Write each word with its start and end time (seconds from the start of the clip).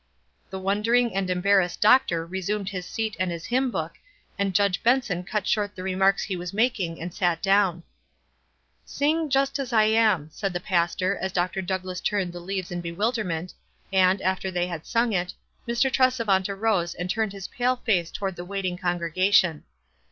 The 0.49 0.57
wondering 0.57 1.13
and 1.13 1.29
embarrassed 1.29 1.79
doctor 1.79 2.25
resumed 2.25 2.69
his 2.69 2.87
seat 2.87 3.15
and 3.19 3.29
his 3.29 3.45
hymn 3.45 3.69
book, 3.69 3.97
and 4.35 4.55
Judge 4.55 4.81
Benson 4.81 5.21
cut 5.23 5.45
short 5.45 5.75
the 5.75 5.83
remarks 5.83 6.23
he 6.23 6.35
was 6.35 6.53
making 6.55 6.99
and 6.99 7.13
sat 7.13 7.39
down. 7.39 7.81
tf 7.81 7.83
Sing 8.85 9.25
c 9.25 9.29
Just 9.29 9.59
as 9.59 9.71
I 9.71 9.83
am,'" 9.83 10.31
said 10.31 10.53
the 10.53 10.59
pastor, 10.59 11.15
as 11.17 11.31
Dr. 11.31 11.61
Douglass 11.61 12.01
turned 12.01 12.33
the 12.33 12.39
leaves 12.39 12.71
in 12.71 12.81
bewilderment, 12.81 13.53
and, 13.93 14.19
after 14.23 14.49
they 14.49 14.65
had 14.65 14.87
sung 14.87 15.13
it, 15.13 15.35
Mr. 15.67 15.91
Tresevant 15.91 16.49
arose 16.49 16.95
and 16.95 17.07
turned 17.07 17.31
his 17.33 17.49
pale 17.49 17.75
face 17.75 18.09
toward 18.09 18.37
the 18.37 18.43
waiting 18.43 18.79
congre 18.79 19.15
gation. 19.15 19.61